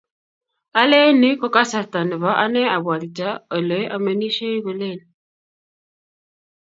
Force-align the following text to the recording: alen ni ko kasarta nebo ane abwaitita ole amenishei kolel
alen 0.81 1.13
ni 1.21 1.29
ko 1.39 1.47
kasarta 1.55 1.99
nebo 2.05 2.29
ane 2.43 2.61
abwaitita 2.75 3.29
ole 3.57 3.77
amenishei 3.95 4.57
kolel 4.65 4.99